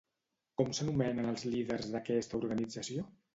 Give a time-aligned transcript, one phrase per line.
[0.61, 3.07] Com s'anomenen els líders d'aquesta organització?